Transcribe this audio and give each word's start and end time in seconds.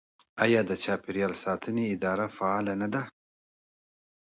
آیا 0.43 0.61
د 0.69 0.71
چاپیریال 0.83 1.33
ساتنې 1.43 1.85
اداره 1.93 2.27
فعاله 2.35 2.73
نه 2.81 2.87
ده؟ 2.93 3.03